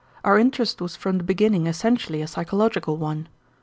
[0.25, 3.27] Our interest was from the beginning essentially a psychological one.